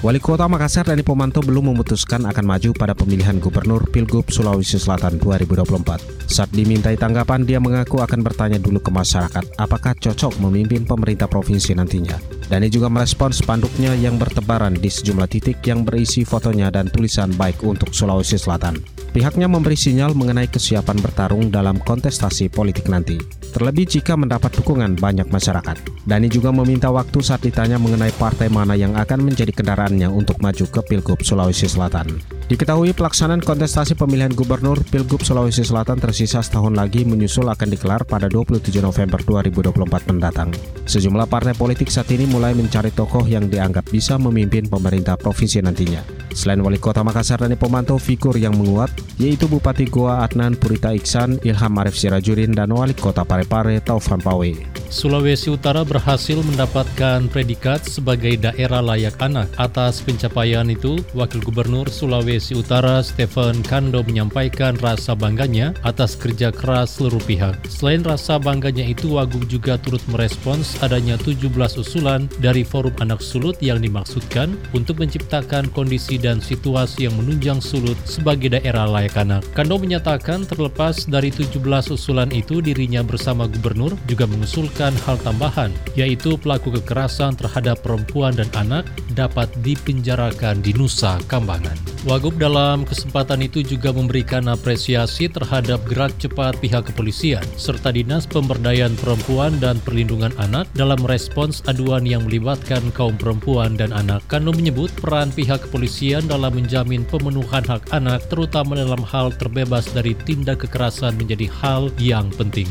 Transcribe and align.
Wali 0.00 0.16
Kota 0.16 0.48
Makassar 0.48 0.88
Dani 0.88 1.04
Pomanto 1.04 1.44
belum 1.44 1.76
memutuskan 1.76 2.24
akan 2.24 2.44
maju 2.48 2.72
pada 2.72 2.96
pemilihan 2.96 3.36
Gubernur 3.36 3.84
Pilgub 3.84 4.32
Sulawesi 4.32 4.80
Selatan 4.80 5.20
2024. 5.20 6.24
Saat 6.24 6.48
dimintai 6.56 6.96
tanggapan, 6.96 7.44
dia 7.44 7.60
mengaku 7.60 8.00
akan 8.00 8.24
bertanya 8.24 8.56
dulu 8.56 8.80
ke 8.80 8.88
masyarakat 8.88 9.60
apakah 9.60 9.92
cocok 9.92 10.40
memimpin 10.40 10.88
pemerintah 10.88 11.28
provinsi 11.28 11.76
nantinya. 11.76 12.16
Dani 12.48 12.72
juga 12.72 12.88
merespons 12.88 13.44
spanduknya 13.44 13.92
yang 13.92 14.16
bertebaran 14.16 14.72
di 14.72 14.88
sejumlah 14.88 15.28
titik 15.28 15.60
yang 15.68 15.84
berisi 15.84 16.24
fotonya 16.24 16.72
dan 16.72 16.88
tulisan 16.88 17.36
baik 17.36 17.60
untuk 17.60 17.92
Sulawesi 17.92 18.40
Selatan. 18.40 18.80
Pihaknya 19.10 19.50
memberi 19.50 19.74
sinyal 19.74 20.14
mengenai 20.14 20.46
kesiapan 20.46 21.02
bertarung 21.02 21.50
dalam 21.50 21.82
kontestasi 21.82 22.46
politik 22.46 22.86
nanti 22.86 23.18
terlebih 23.50 23.84
jika 23.84 24.14
mendapat 24.14 24.54
dukungan 24.54 24.94
banyak 24.96 25.26
masyarakat. 25.28 25.76
Dani 26.06 26.30
juga 26.30 26.54
meminta 26.54 26.88
waktu 26.88 27.18
saat 27.20 27.42
ditanya 27.42 27.76
mengenai 27.76 28.14
partai 28.14 28.46
mana 28.46 28.78
yang 28.78 28.94
akan 28.94 29.26
menjadi 29.26 29.50
kendaraannya 29.50 30.06
untuk 30.08 30.38
maju 30.38 30.64
ke 30.70 30.80
Pilgub 30.86 31.20
Sulawesi 31.26 31.66
Selatan. 31.66 32.22
Diketahui 32.46 32.94
pelaksanaan 32.94 33.42
kontestasi 33.42 33.94
pemilihan 33.94 34.30
gubernur 34.30 34.78
Pilgub 34.86 35.22
Sulawesi 35.22 35.66
Selatan 35.66 35.98
tersisa 35.98 36.42
setahun 36.42 36.74
lagi 36.74 37.02
menyusul 37.02 37.50
akan 37.50 37.68
digelar 37.70 38.02
pada 38.06 38.30
27 38.30 38.70
November 38.78 39.18
2024 39.22 40.10
mendatang. 40.10 40.50
Sejumlah 40.86 41.26
partai 41.26 41.54
politik 41.54 41.90
saat 41.90 42.10
ini 42.14 42.26
mulai 42.26 42.54
mencari 42.54 42.94
tokoh 42.94 43.26
yang 43.26 43.46
dianggap 43.50 43.86
bisa 43.90 44.18
memimpin 44.18 44.66
pemerintah 44.66 45.14
provinsi 45.18 45.62
nantinya. 45.62 46.19
Selain 46.30 46.62
wali 46.62 46.78
kota 46.78 47.02
Makassar 47.02 47.42
dan 47.42 47.58
pemantau 47.58 47.98
figur 47.98 48.38
yang 48.38 48.54
menguat, 48.54 48.94
yaitu 49.18 49.50
Bupati 49.50 49.90
Goa 49.90 50.22
Adnan 50.22 50.54
Purita 50.54 50.94
Iksan, 50.94 51.42
Ilham 51.42 51.74
Arif 51.82 51.98
Sirajurin, 51.98 52.54
dan 52.54 52.70
wali 52.70 52.94
kota 52.94 53.26
Parepare 53.26 53.82
Taufan 53.82 54.22
Pawe. 54.22 54.69
Sulawesi 54.90 55.54
Utara 55.54 55.86
berhasil 55.86 56.34
mendapatkan 56.42 57.30
predikat 57.30 57.86
sebagai 57.86 58.34
daerah 58.34 58.82
layak 58.82 59.22
anak. 59.22 59.46
Atas 59.54 60.02
pencapaian 60.02 60.66
itu, 60.66 60.98
Wakil 61.14 61.46
Gubernur 61.46 61.86
Sulawesi 61.86 62.58
Utara 62.58 62.98
Stephen 62.98 63.62
Kando 63.62 64.02
menyampaikan 64.02 64.74
rasa 64.82 65.14
bangganya 65.14 65.78
atas 65.86 66.18
kerja 66.18 66.50
keras 66.50 66.98
seluruh 66.98 67.22
pihak. 67.22 67.54
Selain 67.70 68.02
rasa 68.02 68.42
bangganya 68.42 68.82
itu, 68.82 69.14
Wagub 69.14 69.46
juga 69.46 69.78
turut 69.78 70.02
merespons 70.10 70.74
adanya 70.82 71.14
17 71.22 71.54
usulan 71.78 72.26
dari 72.42 72.66
Forum 72.66 72.92
Anak 72.98 73.22
Sulut 73.22 73.62
yang 73.62 73.78
dimaksudkan 73.78 74.58
untuk 74.74 74.98
menciptakan 74.98 75.70
kondisi 75.70 76.18
dan 76.18 76.42
situasi 76.42 77.06
yang 77.06 77.14
menunjang 77.14 77.62
Sulut 77.62 77.96
sebagai 78.02 78.58
daerah 78.58 78.90
layak 78.90 79.14
anak. 79.22 79.46
Kando 79.54 79.78
menyatakan 79.78 80.42
terlepas 80.50 81.06
dari 81.06 81.30
17 81.30 81.62
usulan 81.94 82.34
itu, 82.34 82.58
dirinya 82.58 83.06
bersama 83.06 83.46
gubernur 83.46 83.94
juga 84.10 84.26
mengusulkan 84.26 84.79
menambahkan 84.80 85.04
hal 85.04 85.16
tambahan, 85.20 85.70
yaitu 85.92 86.40
pelaku 86.40 86.72
kekerasan 86.80 87.36
terhadap 87.36 87.84
perempuan 87.84 88.32
dan 88.32 88.48
anak 88.56 88.88
dapat 89.12 89.52
dipenjarakan 89.60 90.64
di 90.64 90.72
Nusa 90.72 91.20
Kambangan. 91.28 91.76
Wagub 92.08 92.40
dalam 92.40 92.88
kesempatan 92.88 93.44
itu 93.44 93.60
juga 93.60 93.92
memberikan 93.92 94.48
apresiasi 94.48 95.28
terhadap 95.28 95.84
gerak 95.84 96.16
cepat 96.16 96.56
pihak 96.64 96.88
kepolisian 96.88 97.44
serta 97.60 97.92
Dinas 97.92 98.24
Pemberdayaan 98.24 98.96
Perempuan 98.96 99.60
dan 99.60 99.76
Perlindungan 99.84 100.32
Anak 100.40 100.64
dalam 100.72 100.96
respons 101.04 101.60
aduan 101.68 102.08
yang 102.08 102.24
melibatkan 102.24 102.80
kaum 102.96 103.20
perempuan 103.20 103.76
dan 103.76 103.92
anak. 103.92 104.24
Kano 104.32 104.56
menyebut 104.56 104.88
peran 104.96 105.28
pihak 105.28 105.68
kepolisian 105.68 106.24
dalam 106.24 106.56
menjamin 106.56 107.04
pemenuhan 107.04 107.68
hak 107.68 107.92
anak 107.92 108.24
terutama 108.32 108.80
dalam 108.80 109.04
hal 109.04 109.28
terbebas 109.36 109.92
dari 109.92 110.16
tindak 110.24 110.64
kekerasan 110.64 111.20
menjadi 111.20 111.52
hal 111.60 111.92
yang 112.00 112.32
penting. 112.40 112.68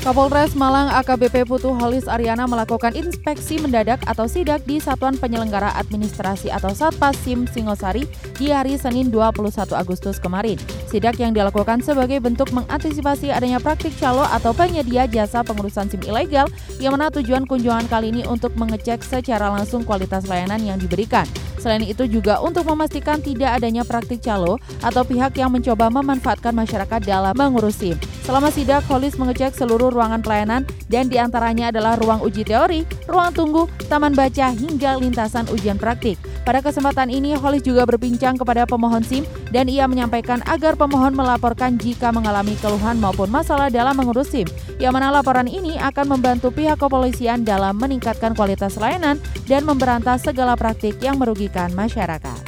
Kapolres 0.00 0.56
Malang 0.56 0.88
AKBP 0.96 1.44
Putu 1.44 1.76
Halis 1.76 2.08
Ariana 2.08 2.48
melakukan 2.48 2.96
inspeksi 2.96 3.60
mendadak 3.60 4.00
atau 4.08 4.24
sidak 4.24 4.64
di 4.64 4.80
Satuan 4.80 5.12
Penyelenggara 5.12 5.76
Administrasi 5.76 6.48
atau 6.48 6.72
Satpas 6.72 7.20
SIM 7.20 7.44
Singosari 7.44 8.08
di 8.40 8.48
hari 8.48 8.80
Senin 8.80 9.12
21 9.12 9.52
Agustus 9.76 10.16
kemarin. 10.16 10.56
Sidak 10.88 11.20
yang 11.20 11.36
dilakukan 11.36 11.84
sebagai 11.84 12.16
bentuk 12.16 12.48
mengantisipasi 12.48 13.28
adanya 13.28 13.60
praktik 13.60 13.92
calo 14.00 14.24
atau 14.24 14.56
penyedia 14.56 15.04
jasa 15.04 15.44
pengurusan 15.44 15.92
SIM 15.92 16.00
ilegal 16.08 16.48
yang 16.80 16.96
mana 16.96 17.12
tujuan 17.12 17.44
kunjungan 17.44 17.84
kali 17.92 18.08
ini 18.08 18.24
untuk 18.24 18.56
mengecek 18.56 19.04
secara 19.04 19.52
langsung 19.52 19.84
kualitas 19.84 20.24
layanan 20.24 20.64
yang 20.64 20.80
diberikan. 20.80 21.28
Selain 21.60 21.84
itu 21.84 22.08
juga 22.08 22.40
untuk 22.40 22.64
memastikan 22.64 23.20
tidak 23.20 23.60
adanya 23.60 23.84
praktik 23.84 24.24
calo 24.24 24.56
atau 24.80 25.04
pihak 25.04 25.36
yang 25.36 25.52
mencoba 25.52 25.92
memanfaatkan 25.92 26.56
masyarakat 26.56 27.04
dalam 27.04 27.36
mengurus 27.36 27.76
SIM. 27.76 28.00
Selama 28.30 28.46
sidak, 28.54 28.86
Holis 28.86 29.18
mengecek 29.18 29.58
seluruh 29.58 29.90
ruangan 29.90 30.22
pelayanan 30.22 30.62
dan 30.86 31.10
di 31.10 31.18
antaranya 31.18 31.74
adalah 31.74 31.98
ruang 31.98 32.22
uji 32.22 32.46
teori, 32.46 32.86
ruang 33.10 33.34
tunggu, 33.34 33.66
taman 33.90 34.14
baca, 34.14 34.54
hingga 34.54 35.02
lintasan 35.02 35.50
ujian 35.50 35.74
praktik. 35.74 36.14
Pada 36.46 36.62
kesempatan 36.62 37.10
ini, 37.10 37.34
Holis 37.34 37.66
juga 37.66 37.82
berbincang 37.90 38.38
kepada 38.38 38.70
pemohon 38.70 39.02
SIM 39.02 39.26
dan 39.50 39.66
ia 39.66 39.90
menyampaikan 39.90 40.46
agar 40.46 40.78
pemohon 40.78 41.10
melaporkan 41.10 41.74
jika 41.74 42.14
mengalami 42.14 42.54
keluhan 42.62 43.02
maupun 43.02 43.26
masalah 43.34 43.66
dalam 43.66 43.98
mengurus 43.98 44.30
SIM. 44.30 44.46
Yang 44.78 44.92
mana 44.94 45.10
laporan 45.10 45.50
ini 45.50 45.74
akan 45.82 46.14
membantu 46.14 46.54
pihak 46.54 46.78
kepolisian 46.78 47.42
dalam 47.42 47.82
meningkatkan 47.82 48.38
kualitas 48.38 48.78
layanan 48.78 49.18
dan 49.50 49.66
memberantas 49.66 50.22
segala 50.22 50.54
praktik 50.54 51.02
yang 51.02 51.18
merugikan 51.18 51.74
masyarakat. 51.74 52.46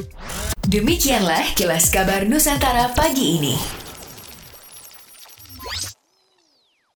Demikianlah 0.63 1.43
kilas 1.59 1.91
kabar 1.91 2.23
Nusantara 2.23 2.87
pagi 2.95 3.35
ini. 3.35 3.82